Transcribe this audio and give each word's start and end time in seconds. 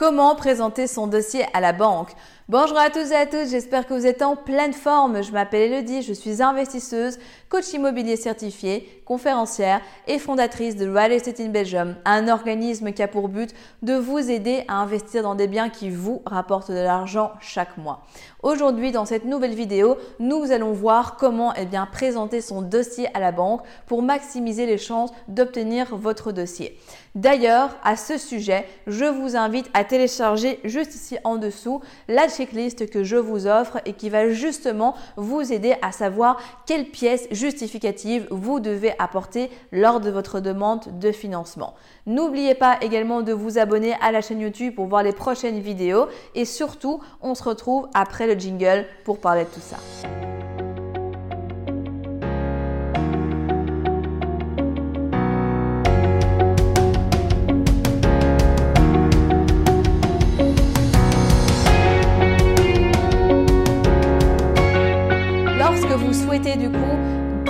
Comment 0.00 0.34
présenter 0.34 0.86
son 0.86 1.08
dossier 1.08 1.44
à 1.52 1.60
la 1.60 1.74
banque 1.74 2.12
Bonjour 2.50 2.78
à 2.78 2.90
tous 2.90 3.12
et 3.12 3.14
à 3.14 3.26
toutes, 3.26 3.48
j'espère 3.48 3.86
que 3.86 3.94
vous 3.94 4.06
êtes 4.06 4.22
en 4.22 4.34
pleine 4.34 4.72
forme. 4.72 5.22
Je 5.22 5.30
m'appelle 5.30 5.70
Elodie, 5.70 6.02
je 6.02 6.12
suis 6.12 6.42
investisseuse, 6.42 7.20
coach 7.48 7.72
immobilier 7.72 8.16
certifié, 8.16 9.02
conférencière 9.04 9.80
et 10.08 10.18
fondatrice 10.18 10.74
de 10.74 10.88
Real 10.90 11.12
Estate 11.12 11.38
in 11.38 11.50
Belgium, 11.50 11.94
un 12.04 12.26
organisme 12.26 12.90
qui 12.90 13.04
a 13.04 13.08
pour 13.08 13.28
but 13.28 13.54
de 13.82 13.94
vous 13.94 14.18
aider 14.18 14.64
à 14.66 14.78
investir 14.78 15.22
dans 15.22 15.36
des 15.36 15.46
biens 15.46 15.68
qui 15.68 15.90
vous 15.90 16.22
rapportent 16.26 16.72
de 16.72 16.76
l'argent 16.76 17.30
chaque 17.38 17.76
mois. 17.76 18.04
Aujourd'hui, 18.42 18.90
dans 18.90 19.04
cette 19.04 19.26
nouvelle 19.26 19.54
vidéo, 19.54 19.96
nous 20.18 20.50
allons 20.50 20.72
voir 20.72 21.16
comment 21.16 21.52
eh 21.56 21.66
bien, 21.66 21.86
présenter 21.86 22.40
son 22.40 22.62
dossier 22.62 23.06
à 23.14 23.20
la 23.20 23.30
banque 23.30 23.62
pour 23.86 24.02
maximiser 24.02 24.66
les 24.66 24.78
chances 24.78 25.10
d'obtenir 25.28 25.94
votre 25.94 26.32
dossier. 26.32 26.76
D'ailleurs, 27.14 27.76
à 27.84 27.96
ce 27.96 28.18
sujet, 28.18 28.66
je 28.86 29.04
vous 29.04 29.36
invite 29.36 29.70
à 29.74 29.84
télécharger 29.84 30.60
juste 30.64 30.94
ici 30.94 31.16
en 31.22 31.36
dessous 31.36 31.80
la 32.08 32.28
que 32.46 33.04
je 33.04 33.16
vous 33.16 33.46
offre 33.46 33.78
et 33.86 33.92
qui 33.92 34.10
va 34.10 34.30
justement 34.30 34.94
vous 35.16 35.52
aider 35.52 35.74
à 35.82 35.92
savoir 35.92 36.40
quelles 36.66 36.86
pièces 36.86 37.28
justificatives 37.30 38.26
vous 38.30 38.60
devez 38.60 38.92
apporter 38.98 39.50
lors 39.72 40.00
de 40.00 40.10
votre 40.10 40.40
demande 40.40 40.98
de 40.98 41.12
financement. 41.12 41.74
N'oubliez 42.06 42.54
pas 42.54 42.78
également 42.80 43.22
de 43.22 43.32
vous 43.32 43.58
abonner 43.58 43.94
à 44.00 44.12
la 44.12 44.20
chaîne 44.20 44.40
YouTube 44.40 44.74
pour 44.74 44.86
voir 44.86 45.02
les 45.02 45.12
prochaines 45.12 45.60
vidéos 45.60 46.06
et 46.34 46.44
surtout, 46.44 47.00
on 47.20 47.34
se 47.34 47.42
retrouve 47.42 47.88
après 47.94 48.26
le 48.26 48.38
jingle 48.38 48.86
pour 49.04 49.18
parler 49.18 49.44
de 49.44 49.50
tout 49.50 49.60
ça. 49.60 49.76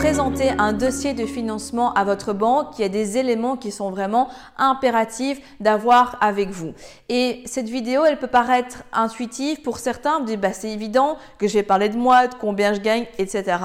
Présenter 0.00 0.48
un 0.56 0.72
dossier 0.72 1.12
de 1.12 1.26
financement 1.26 1.92
à 1.92 2.04
votre 2.04 2.32
banque, 2.32 2.78
y 2.80 2.84
a 2.84 2.88
des 2.88 3.18
éléments 3.18 3.58
qui 3.58 3.70
sont 3.70 3.90
vraiment 3.90 4.30
impératifs 4.56 5.38
d'avoir 5.60 6.16
avec 6.22 6.48
vous. 6.48 6.72
Et 7.10 7.42
cette 7.44 7.68
vidéo, 7.68 8.06
elle 8.06 8.18
peut 8.18 8.26
paraître 8.26 8.82
intuitive 8.94 9.60
pour 9.60 9.76
certains, 9.76 10.20
vous 10.20 10.38
bah, 10.38 10.54
c'est 10.54 10.70
évident 10.70 11.18
que 11.36 11.46
je 11.46 11.52
vais 11.52 11.62
parler 11.62 11.90
de 11.90 11.98
moi, 11.98 12.28
de 12.28 12.34
combien 12.34 12.72
je 12.72 12.80
gagne, 12.80 13.04
etc. 13.18 13.58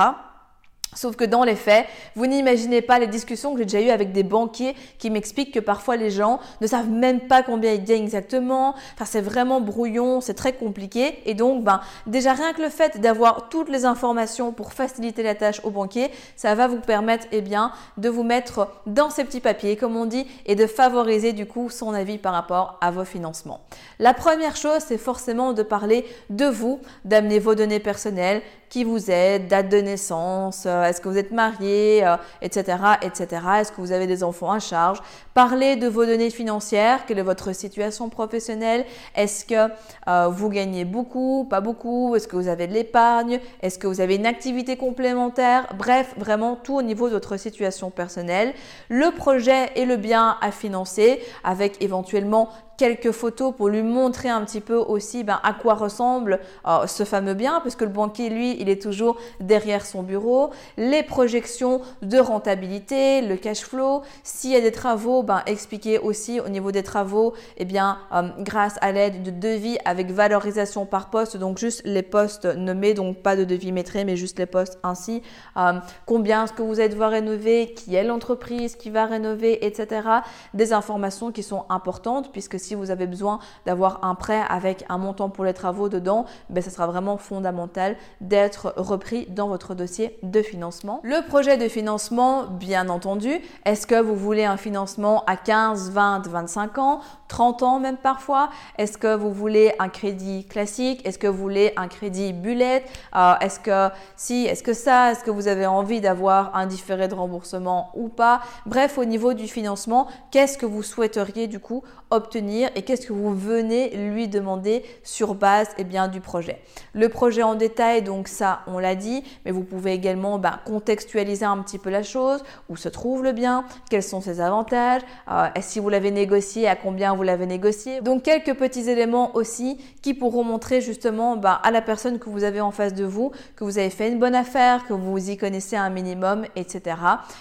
Sauf 0.94 1.17
que 1.17 1.25
dans 1.25 1.44
les 1.44 1.55
faits, 1.55 1.86
vous 2.16 2.25
n'imaginez 2.25 2.81
pas 2.81 3.00
les 3.00 3.08
discussions 3.08 3.52
que 3.52 3.59
j'ai 3.59 3.66
déjà 3.66 3.81
eues 3.81 3.89
avec 3.89 4.14
des 4.14 4.23
banquiers 4.23 4.75
qui 4.97 5.09
m'expliquent 5.09 5.53
que 5.53 5.59
parfois 5.59 5.97
les 5.97 6.09
gens 6.09 6.39
ne 6.61 6.67
savent 6.67 6.89
même 6.89 7.22
pas 7.22 7.44
combien 7.44 7.73
ils 7.73 7.83
gagnent 7.83 8.03
exactement. 8.03 8.75
Enfin, 8.94 9.03
c'est 9.03 9.22
vraiment 9.22 9.59
brouillon, 9.59 10.22
c'est 10.22 10.33
très 10.36 10.53
compliqué. 10.53 11.19
Et 11.25 11.33
donc, 11.33 11.66
ben, 11.66 11.81
déjà 12.08 12.33
rien 12.33 12.53
que 12.53 12.61
le 12.61 12.69
fait 12.69 13.02
d'avoir 13.02 13.50
toutes 13.50 13.67
les 13.67 13.83
informations 13.83 14.53
pour 14.53 14.72
faciliter 14.72 15.22
la 15.22 15.36
tâche 15.36 15.59
au 15.66 15.69
banquier, 15.69 16.11
ça 16.38 16.56
va 16.56 16.67
vous 16.67 16.80
permettre, 16.80 17.28
eh 17.33 17.41
bien, 17.41 17.72
de 17.97 18.08
vous 18.08 18.23
mettre 18.23 18.69
dans 18.86 19.09
ces 19.09 19.25
petits 19.25 19.41
papiers, 19.41 19.75
comme 19.75 19.97
on 19.97 20.06
dit, 20.06 20.25
et 20.45 20.56
de 20.56 20.66
favoriser 20.66 21.33
du 21.33 21.45
coup 21.45 21.69
son 21.69 21.94
avis 21.94 22.17
par 22.17 22.31
rapport 22.31 22.78
à 22.80 22.91
vos 22.91 23.06
financements. 23.06 23.59
La 24.00 24.13
première 24.13 24.56
chose, 24.56 24.80
c'est 24.88 24.97
forcément 24.97 25.52
de 25.52 25.63
parler 25.63 26.06
de 26.30 26.45
vous, 26.45 26.80
d'amener 27.03 27.39
vos 27.39 27.56
données 27.56 27.80
personnelles, 27.81 28.41
qui 28.69 28.83
vous 28.83 29.09
êtes, 29.11 29.47
date 29.47 29.69
de 29.69 29.78
naissance, 29.78 30.66
est-ce 30.83 31.01
que 31.01 31.09
vous 31.09 31.17
êtes 31.17 31.31
marié, 31.31 32.05
etc., 32.41 32.77
etc. 33.01 33.41
Est-ce 33.59 33.71
que 33.71 33.81
vous 33.81 33.91
avez 33.91 34.07
des 34.07 34.23
enfants 34.23 34.51
à 34.51 34.59
charge? 34.59 34.99
Parlez 35.33 35.75
de 35.75 35.87
vos 35.87 36.05
données 36.05 36.29
financières, 36.29 37.05
quelle 37.05 37.19
est 37.19 37.23
votre 37.23 37.53
situation 37.53 38.09
professionnelle 38.09 38.85
Est-ce 39.15 39.45
que 39.45 39.71
euh, 40.07 40.27
vous 40.29 40.49
gagnez 40.49 40.85
beaucoup, 40.85 41.45
pas 41.49 41.61
beaucoup 41.61 42.15
Est-ce 42.15 42.27
que 42.27 42.35
vous 42.35 42.47
avez 42.47 42.67
de 42.67 42.73
l'épargne 42.73 43.39
Est-ce 43.61 43.77
que 43.77 43.87
vous 43.87 44.01
avez 44.01 44.15
une 44.15 44.25
activité 44.25 44.77
complémentaire? 44.77 45.67
Bref, 45.77 46.13
vraiment 46.17 46.55
tout 46.55 46.75
au 46.75 46.81
niveau 46.81 47.07
de 47.07 47.13
votre 47.13 47.38
situation 47.38 47.89
personnelle. 47.89 48.53
Le 48.89 49.11
projet 49.11 49.71
et 49.75 49.85
le 49.85 49.97
bien 49.97 50.38
à 50.41 50.51
financer 50.51 51.21
avec 51.44 51.81
éventuellement 51.81 52.50
quelques 52.78 53.12
photos 53.12 53.53
pour 53.56 53.69
lui 53.69 53.84
montrer 53.84 54.30
un 54.30 54.44
petit 54.44 54.62
peu 54.62 54.75
aussi 54.75 55.24
ben, 55.24 55.40
à 55.44 55.53
quoi 55.53 55.75
ressemble 55.75 56.40
euh, 56.68 56.88
ce 56.88 57.03
fameux 57.03 57.34
bien, 57.34 57.59
puisque 57.62 57.81
le 57.81 57.90
banquier, 57.90 58.30
lui, 58.30 58.58
il 58.59 58.69
est 58.69 58.81
toujours 58.81 59.18
derrière 59.40 59.86
son 59.86 60.03
bureau. 60.03 60.50
Les 60.78 61.03
projections 61.03 61.81
de 62.02 62.18
rentabilité, 62.18 63.22
le 63.22 63.36
cash 63.36 63.62
flow. 63.62 64.02
S'il 64.24 64.52
y 64.52 64.56
a 64.56 64.62
des 64.62 64.72
travaux, 64.72 65.24
ben, 65.24 65.44
expliquer 65.46 66.00
aussi 66.00 66.40
au 66.40 66.50
niveau 66.50 66.72
des 66.72 66.84
travaux, 66.84 67.34
eh 67.58 67.66
bien, 67.66 68.00
euh, 68.13 68.30
grâce 68.40 68.78
à 68.81 68.92
l'aide 68.92 69.24
de 69.24 69.31
devis 69.31 69.78
avec 69.86 70.12
valorisation 70.12 70.86
par 70.86 71.09
poste, 71.09 71.38
donc 71.38 71.57
juste 71.57 71.81
les 71.86 72.03
postes 72.03 72.46
nommés, 72.46 72.94
donc 72.94 73.18
pas 73.18 73.36
de 73.36 73.44
devis 73.44 73.72
métré, 73.72 74.06
mais 74.06 74.16
juste 74.16 74.40
les 74.40 74.46
postes 74.46 74.80
ainsi. 74.84 75.22
Euh, 75.57 75.74
combien 76.06 76.46
est-ce 76.46 76.53
que 76.53 76.62
vous 76.62 76.80
êtes 76.81 76.96
devoir 76.96 77.12
rénover, 77.12 77.74
qui 77.74 77.96
est 77.96 78.03
l'entreprise 78.03 78.75
qui 78.75 78.90
va 78.90 79.06
rénover, 79.06 79.66
etc. 79.66 80.07
Des 80.53 80.74
informations 80.74 81.31
qui 81.31 81.44
sont 81.44 81.66
importantes 81.69 82.31
puisque 82.31 82.59
si 82.65 82.75
vous 82.75 82.91
avez 82.91 83.07
besoin 83.07 83.39
d'avoir 83.65 84.03
un 84.03 84.15
prêt 84.15 84.41
avec 84.49 84.85
un 84.89 84.97
montant 84.97 85.29
pour 85.29 85.45
les 85.45 85.53
travaux 85.53 85.89
dedans, 85.89 86.25
ben, 86.49 86.61
ça 86.61 86.69
sera 86.69 86.87
vraiment 86.87 87.17
fondamental 87.17 87.95
d'être 88.21 88.73
repris 88.77 89.27
dans 89.27 89.47
votre 89.47 89.75
dossier 89.75 90.17
de 90.23 90.41
financement. 90.41 90.99
Le 91.03 91.25
projet 91.27 91.57
de 91.57 91.67
financement, 91.67 92.43
bien 92.43 92.89
entendu, 92.89 93.39
est-ce 93.65 93.87
que 93.87 93.99
vous 93.99 94.15
voulez 94.15 94.45
un 94.45 94.57
financement 94.57 95.23
à 95.27 95.37
15, 95.37 95.91
20, 95.91 96.27
25 96.27 96.77
ans, 96.77 97.01
30 97.28 97.63
ans 97.63 97.80
même 97.80 97.97
parfois. 97.97 98.50
Est-ce 98.78 98.97
que 98.97 99.16
vous 99.16 99.31
voulez 99.31 99.74
un 99.80 99.90
crédit 99.90 100.46
classique? 100.46 101.06
Est-ce 101.06 101.18
que 101.18 101.28
vous 101.28 101.38
voulez 101.38 101.74
un 101.75 101.88
crédit 101.88 102.34
bullet? 102.34 102.84
Euh, 103.16 103.34
Est-ce 103.41 103.59
que 103.59 103.90
si, 104.16 104.46
est-ce 104.46 104.63
que 104.63 104.74
ça? 104.74 105.12
Est-ce 105.12 105.24
que 105.24 105.31
vous 105.31 105.47
avez 105.47 105.66
envie 105.66 106.02
d'avoir 106.02 106.56
un 106.56 106.66
différé 106.66 107.08
de 107.08 107.16
remboursement 107.16 107.91
ou 107.96 108.09
pas? 108.09 108.41
Bref, 108.66 108.97
au 108.97 109.06
niveau 109.06 109.34
du 109.34 109.47
financement, 109.47 110.08
qu'est-ce 110.31 110.58
que 110.58 110.66
vous 110.66 110.84
souhaiteriez 110.84 111.47
du 111.47 111.59
coup 111.59 111.84
obtenir 112.12 112.69
et 112.75 112.84
qu'est-ce 112.84 113.08
que 113.08 113.13
vous 113.13 113.34
venez 113.34 113.96
lui 113.96 114.28
demander 114.28 114.84
sur 115.03 115.36
base 115.36 115.69
eh 115.78 115.84
bien, 115.84 116.07
du 116.07 116.22
projet? 116.22 116.62
Le 116.94 117.09
projet 117.09 117.44
en 117.44 117.56
détail, 117.56 118.02
donc 118.02 118.28
ça 118.28 118.62
on 118.68 118.80
l'a 118.80 118.96
dit, 118.96 119.24
mais 119.44 119.52
vous 119.52 119.63
pouvez 119.63 119.94
également 119.94 120.38
bah, 120.38 120.59
contextualiser 120.66 121.46
un 121.46 121.57
petit 121.59 121.80
peu 121.80 121.90
la 121.90 122.03
chose, 122.03 122.44
où 122.69 122.75
se 122.75 122.90
trouve 122.90 123.24
le 123.24 123.31
bien, 123.31 123.66
quels 123.90 124.03
sont 124.03 124.22
ses 124.22 124.40
avantages, 124.42 125.02
euh, 125.31 125.47
si 125.62 125.80
vous 125.80 125.90
l'avez 125.90 126.12
négocié, 126.12 126.68
à 126.68 126.75
combien 126.75 127.13
vous 127.16 127.24
l'avez 127.25 127.46
négocié. 127.46 128.02
Donc 128.02 128.24
quelques 128.24 128.53
petits 128.53 128.90
éléments 128.90 129.36
aussi 129.36 129.78
qui 130.02 130.13
pourront 130.13 130.44
montrer 130.44 130.81
justement 130.81 131.36
bah, 131.36 131.59
à 131.63 131.72
la 131.72 131.81
personne 131.81 132.19
que 132.19 132.30
vous 132.30 132.44
avez 132.44 132.62
en 132.62 132.72
face 132.72 132.94
de 132.94 133.06
vous 133.06 133.31
que 133.56 133.63
vous 133.63 133.78
avez 133.78 133.90
fait 133.90 134.09
une 134.09 134.19
bonne 134.19 134.36
affaire, 134.36 134.86
que 134.86 134.94
vous 134.94 135.30
y 135.30 135.38
connaissez 135.38 135.75
un 135.75 135.90
minimum, 135.90 136.46
etc. 136.56 136.97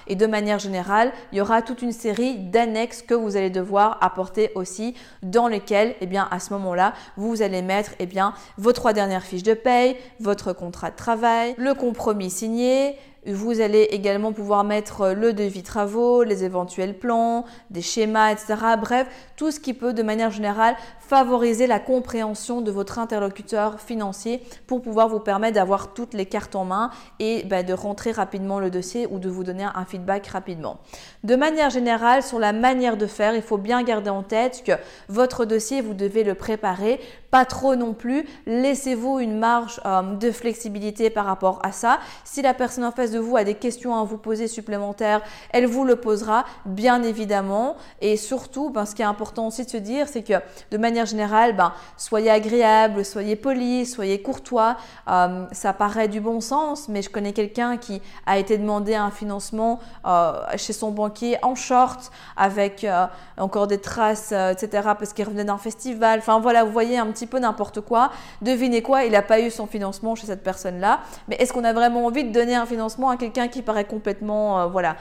Et 0.06 0.16
de 0.16 0.26
manière 0.26 0.58
générale, 0.58 1.12
il 1.32 1.38
y 1.38 1.40
aura 1.40 1.62
toute 1.62 1.82
une 1.82 1.92
série 1.92 2.38
d'annexes 2.38 3.02
que 3.02 3.14
vous 3.14 3.36
allez 3.36 3.50
devoir 3.50 3.98
apporter 4.00 4.50
aussi 4.54 4.94
dans 5.22 5.48
lesquelles, 5.48 5.94
eh 6.00 6.06
bien, 6.06 6.28
à 6.30 6.38
ce 6.40 6.52
moment-là, 6.54 6.94
vous 7.16 7.42
allez 7.42 7.62
mettre 7.62 7.92
eh 7.98 8.06
bien, 8.06 8.34
vos 8.58 8.72
trois 8.72 8.92
dernières 8.92 9.24
fiches 9.24 9.42
de 9.42 9.54
paye, 9.54 9.96
votre 10.20 10.52
contrat 10.52 10.90
de 10.90 10.96
travail, 10.96 11.54
le 11.58 11.74
compromis 11.74 12.30
signé, 12.30 12.96
vous 13.26 13.60
allez 13.60 13.82
également 13.90 14.32
pouvoir 14.32 14.64
mettre 14.64 15.10
le 15.10 15.32
devis 15.32 15.62
travaux, 15.62 16.22
les 16.22 16.44
éventuels 16.44 16.98
plans, 16.98 17.44
des 17.70 17.82
schémas, 17.82 18.32
etc. 18.32 18.54
Bref, 18.80 19.06
tout 19.36 19.50
ce 19.50 19.60
qui 19.60 19.74
peut 19.74 19.92
de 19.92 20.02
manière 20.02 20.30
générale 20.30 20.76
favoriser 21.08 21.66
la 21.66 21.78
compréhension 21.78 22.60
de 22.60 22.70
votre 22.70 22.98
interlocuteur 22.98 23.80
financier 23.80 24.42
pour 24.66 24.82
pouvoir 24.82 25.08
vous 25.08 25.20
permettre 25.20 25.54
d'avoir 25.54 25.92
toutes 25.94 26.14
les 26.14 26.26
cartes 26.26 26.56
en 26.56 26.64
main 26.64 26.90
et 27.20 27.44
ben, 27.44 27.64
de 27.64 27.72
rentrer 27.72 28.12
rapidement 28.12 28.58
le 28.58 28.70
dossier 28.70 29.06
ou 29.10 29.18
de 29.18 29.28
vous 29.28 29.44
donner 29.44 29.66
un 29.74 29.84
feedback 29.84 30.26
rapidement. 30.28 30.78
De 31.22 31.36
manière 31.36 31.70
générale, 31.70 32.22
sur 32.22 32.38
la 32.38 32.52
manière 32.52 32.96
de 32.96 33.06
faire, 33.06 33.34
il 33.34 33.42
faut 33.42 33.58
bien 33.58 33.82
garder 33.82 34.10
en 34.10 34.22
tête 34.22 34.62
que 34.64 34.72
votre 35.08 35.44
dossier, 35.44 35.80
vous 35.80 35.94
devez 35.94 36.24
le 36.24 36.34
préparer, 36.34 37.00
pas 37.30 37.44
trop 37.44 37.74
non 37.74 37.94
plus. 37.94 38.24
Laissez-vous 38.46 39.18
une 39.18 39.38
marge 39.38 39.80
euh, 39.84 40.02
de 40.14 40.30
flexibilité 40.30 41.10
par 41.10 41.26
rapport 41.26 41.58
à 41.64 41.72
ça. 41.72 41.98
Si 42.22 42.42
la 42.42 42.54
personne 42.54 42.84
en 42.84 42.92
face 42.92 43.10
de 43.10 43.18
vous 43.18 43.36
a 43.36 43.42
des 43.42 43.54
questions 43.54 43.96
à 43.96 44.04
vous 44.04 44.18
poser 44.18 44.46
supplémentaires, 44.46 45.20
elle 45.50 45.66
vous 45.66 45.84
le 45.84 45.96
posera, 45.96 46.44
bien 46.64 47.02
évidemment. 47.02 47.76
Et 48.00 48.16
surtout, 48.16 48.70
ben, 48.70 48.86
ce 48.86 48.94
qui 48.94 49.02
est 49.02 49.06
important 49.06 49.48
aussi 49.48 49.64
de 49.64 49.70
se 49.70 49.76
dire, 49.76 50.06
c'est 50.06 50.22
que 50.22 50.34
de 50.70 50.78
manière 50.78 50.93
générale, 51.04 51.56
ben, 51.56 51.72
soyez 51.96 52.30
agréable, 52.30 53.04
soyez 53.04 53.34
poli, 53.34 53.84
soyez 53.86 54.22
courtois. 54.22 54.76
Euh, 55.08 55.46
ça 55.50 55.72
paraît 55.72 56.06
du 56.06 56.20
bon 56.20 56.40
sens, 56.40 56.88
mais 56.88 57.02
je 57.02 57.10
connais 57.10 57.32
quelqu'un 57.32 57.76
qui 57.76 58.00
a 58.26 58.38
été 58.38 58.56
demandé 58.56 58.94
un 58.94 59.10
financement 59.10 59.80
euh, 60.06 60.32
chez 60.56 60.72
son 60.72 60.92
banquier 60.92 61.36
en 61.42 61.56
short, 61.56 62.12
avec 62.36 62.84
euh, 62.84 63.06
encore 63.36 63.66
des 63.66 63.78
traces, 63.78 64.30
etc., 64.30 64.90
parce 64.96 65.12
qu'il 65.12 65.24
revenait 65.24 65.44
d'un 65.44 65.58
festival. 65.58 66.20
Enfin 66.20 66.38
voilà, 66.38 66.62
vous 66.62 66.72
voyez 66.72 66.98
un 66.98 67.06
petit 67.06 67.26
peu 67.26 67.40
n'importe 67.40 67.80
quoi. 67.80 68.10
Devinez 68.42 68.82
quoi, 68.82 69.04
il 69.04 69.12
n'a 69.12 69.22
pas 69.22 69.40
eu 69.40 69.50
son 69.50 69.66
financement 69.66 70.14
chez 70.14 70.26
cette 70.28 70.44
personne-là. 70.44 71.00
Mais 71.26 71.36
est-ce 71.36 71.52
qu'on 71.52 71.64
a 71.64 71.72
vraiment 71.72 72.06
envie 72.06 72.24
de 72.24 72.30
donner 72.30 72.54
un 72.54 72.66
financement 72.66 73.10
à 73.10 73.16
quelqu'un 73.16 73.48
qui 73.48 73.62
paraît 73.62 73.86
complètement 73.86 74.68
voilà, 74.68 74.96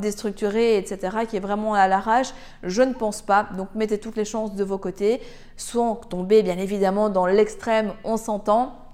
déstructuré, 0.00 0.78
etc., 0.78 1.18
qui 1.28 1.36
est 1.36 1.40
vraiment 1.40 1.74
à 1.74 1.88
l'arrache, 1.88 2.28
je 2.62 2.82
ne 2.82 2.92
pense 2.92 3.22
pas. 3.22 3.48
Donc 3.56 3.68
mettez 3.74 3.98
toutes 3.98 4.16
les 4.16 4.24
chances 4.24 4.54
de 4.54 4.64
vos 4.64 4.78
côtés, 4.78 5.20
sans 5.56 5.96
tomber 5.96 6.42
bien 6.42 6.58
évidemment 6.58 7.08
dans 7.08 7.26
l'extrême, 7.26 7.92
on 8.04 8.16
s'entend 8.16 8.85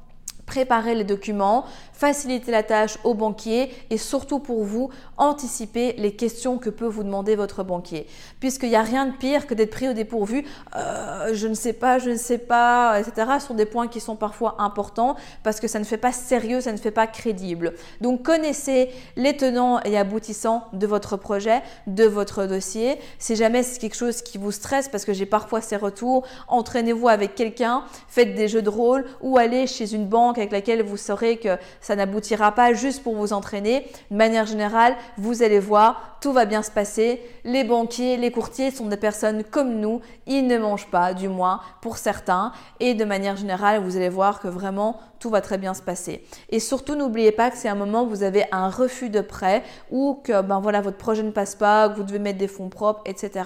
préparer 0.47 0.95
les 0.95 1.05
documents, 1.05 1.65
faciliter 1.93 2.51
la 2.51 2.63
tâche 2.63 2.99
au 3.05 3.15
banquier 3.15 3.71
et 3.91 3.97
surtout 3.97 4.39
pour 4.39 4.65
vous, 4.65 4.91
anticiper 5.17 5.95
les 5.99 6.13
questions 6.17 6.59
que 6.59 6.69
peut 6.69 6.87
vous 6.87 7.05
demander 7.05 7.37
votre 7.37 7.63
banquier. 7.63 8.07
Puisqu'il 8.41 8.71
n'y 8.71 8.77
a 8.77 8.83
rien 8.83 9.07
de 9.07 9.13
pire 9.13 9.47
que 9.47 9.55
d'être 9.55 9.71
pris 9.71 9.89
au 9.89 9.93
dépourvu, 9.93 10.45
euh, 10.75 11.31
je 11.33 11.47
ne 11.47 11.55
sais 11.55 11.73
pas, 11.73 11.99
je 11.99 12.11
ne 12.11 12.17
sais 12.17 12.39
pas, 12.39 12.99
etc. 12.99 13.39
sont 13.39 13.55
des 13.55 13.67
points 13.67 13.89
qui 13.89 14.01
sont 14.01 14.17
parfois 14.17 14.57
importants 14.59 15.17
parce 15.43 15.61
que 15.61 15.69
ça 15.69 15.79
ne 15.79 15.85
fait 15.85 15.97
pas 15.97 16.13
sérieux, 16.13 16.61
ça 16.61 16.73
ne 16.73 16.77
fait 16.77 16.91
pas 16.91 17.07
crédible. 17.07 17.75
Donc 18.01 18.23
connaissez 18.23 18.91
les 19.17 19.37
tenants 19.37 19.81
et 19.85 19.97
aboutissants 19.97 20.65
de 20.73 20.87
votre 20.87 21.17
projet, 21.17 21.63
de 21.87 22.05
votre 22.05 22.47
dossier. 22.47 22.99
Si 23.19 23.37
jamais 23.37 23.63
c'est 23.63 23.81
quelque 23.81 23.97
chose 23.97 24.23
qui 24.23 24.39
vous 24.39 24.53
stresse, 24.53 24.89
parce 24.89 25.05
que 25.05 25.13
j'ai 25.13 25.27
parfois 25.27 25.61
ces 25.61 25.77
retours, 25.77 26.27
entraînez-vous 26.49 27.09
avec 27.09 27.35
quelqu'un, 27.35 27.85
faites 28.09 28.35
des 28.35 28.49
jeux 28.49 28.63
de 28.63 28.69
rôle 28.69 29.05
ou 29.21 29.39
allez 29.39 29.67
chez 29.67 29.95
une 29.95 30.07
banque 30.07 30.32
avec 30.39 30.53
laquelle 30.53 30.83
vous 30.83 30.97
saurez 30.97 31.39
que 31.39 31.57
ça 31.81 31.97
n'aboutira 31.97 32.53
pas 32.53 32.73
juste 32.73 33.03
pour 33.03 33.15
vous 33.15 33.33
entraîner. 33.33 33.87
De 34.11 34.17
manière 34.17 34.47
générale, 34.47 34.97
vous 35.19 35.43
allez 35.43 35.59
voir, 35.59 36.19
tout 36.21 36.33
va 36.33 36.45
bien 36.45 36.63
se 36.63 36.71
passer. 36.71 37.21
Les 37.45 37.65
banquiers, 37.65 38.17
les 38.17 38.31
courtiers 38.31 38.71
sont 38.71 38.87
des 38.87 38.97
personnes 38.97 39.45
comme 39.45 39.81
nous. 39.81 40.01
Ils 40.27 40.47
ne 40.47 40.59
mangent 40.59 40.91
pas, 40.91 41.15
du 41.15 41.29
moins 41.29 41.61
pour 41.81 41.97
certains. 41.97 42.53
Et 42.81 42.95
de 42.95 43.05
manière 43.05 43.37
générale, 43.37 43.83
vous 43.83 43.97
allez 43.97 44.09
voir 44.09 44.41
que 44.41 44.49
vraiment 44.49 45.01
tout 45.19 45.31
va 45.31 45.41
très 45.41 45.59
bien 45.59 45.73
se 45.73 45.83
passer. 45.83 46.25
Et 46.49 46.61
surtout, 46.61 46.95
n'oubliez 46.95 47.33
pas 47.33 47.51
que 47.51 47.57
c'est 47.57 47.69
un 47.69 47.75
moment 47.75 48.03
où 48.03 48.09
vous 48.09 48.23
avez 48.25 48.45
un 48.51 48.69
refus 48.69 49.09
de 49.09 49.21
prêt 49.21 49.63
ou 49.91 50.21
que 50.25 50.43
ben 50.43 50.61
voilà, 50.61 50.81
votre 50.81 50.97
projet 50.97 51.23
ne 51.23 51.31
passe 51.31 51.55
pas, 51.55 51.89
que 51.89 51.97
vous 51.97 52.03
devez 52.03 52.19
mettre 52.19 52.39
des 52.39 52.49
fonds 52.49 52.69
propres, 52.69 53.03
etc. 53.07 53.45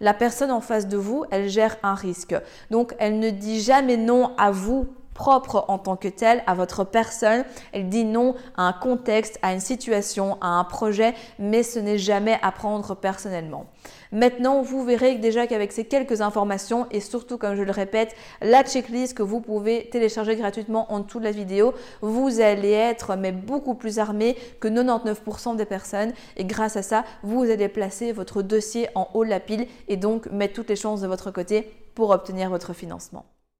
La 0.00 0.14
personne 0.14 0.50
en 0.50 0.60
face 0.60 0.86
de 0.86 0.96
vous, 0.96 1.24
elle 1.30 1.48
gère 1.48 1.76
un 1.82 1.94
risque. 1.94 2.34
Donc, 2.70 2.94
elle 2.98 3.18
ne 3.18 3.30
dit 3.30 3.60
jamais 3.60 3.96
non 3.96 4.32
à 4.36 4.50
vous 4.50 4.86
propre 5.18 5.64
en 5.66 5.78
tant 5.78 5.96
que 5.96 6.06
tel 6.06 6.44
à 6.46 6.54
votre 6.54 6.84
personne. 6.84 7.44
Elle 7.72 7.88
dit 7.88 8.04
non 8.04 8.36
à 8.56 8.62
un 8.62 8.72
contexte, 8.72 9.38
à 9.42 9.52
une 9.52 9.60
situation, 9.60 10.38
à 10.40 10.46
un 10.46 10.64
projet, 10.64 11.12
mais 11.40 11.64
ce 11.64 11.80
n'est 11.80 11.98
jamais 11.98 12.38
à 12.40 12.52
prendre 12.52 12.94
personnellement. 12.94 13.66
Maintenant, 14.12 14.62
vous 14.62 14.84
verrez 14.84 15.16
déjà 15.16 15.46
qu'avec 15.46 15.72
ces 15.72 15.84
quelques 15.84 16.20
informations 16.20 16.86
et 16.92 17.00
surtout, 17.00 17.36
comme 17.36 17.56
je 17.56 17.62
le 17.62 17.72
répète, 17.72 18.14
la 18.40 18.62
checklist 18.62 19.14
que 19.14 19.24
vous 19.24 19.40
pouvez 19.40 19.90
télécharger 19.90 20.36
gratuitement 20.36 20.90
en 20.92 21.00
dessous 21.00 21.18
de 21.18 21.24
la 21.24 21.32
vidéo, 21.32 21.74
vous 22.00 22.40
allez 22.40 22.70
être 22.70 23.16
mais 23.16 23.32
beaucoup 23.32 23.74
plus 23.74 23.98
armé 23.98 24.36
que 24.60 24.68
99% 24.68 25.56
des 25.56 25.66
personnes 25.66 26.12
et 26.36 26.44
grâce 26.44 26.76
à 26.76 26.82
ça, 26.82 27.04
vous 27.24 27.42
allez 27.42 27.68
placer 27.68 28.12
votre 28.12 28.40
dossier 28.40 28.88
en 28.94 29.08
haut 29.14 29.24
de 29.24 29.30
la 29.30 29.40
pile 29.40 29.66
et 29.88 29.96
donc 29.96 30.30
mettre 30.30 30.54
toutes 30.54 30.70
les 30.70 30.76
chances 30.76 31.00
de 31.00 31.08
votre 31.08 31.32
côté 31.32 31.70
pour 31.94 32.10
obtenir 32.10 32.48
votre 32.48 32.72
financement. 32.72 33.26